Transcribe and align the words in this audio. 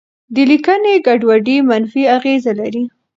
د 0.33 0.35
لیکنې 0.49 0.93
ګډوډي 1.05 1.57
منفي 1.69 2.03
اغېزه 2.17 2.53
لري. 2.59 2.83